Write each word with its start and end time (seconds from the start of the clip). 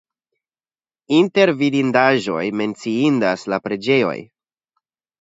Inter 1.17 1.53
vidindaĵoj 1.59 2.41
menciindas 2.65 3.47
la 3.55 3.63
preĝejoj. 3.69 4.21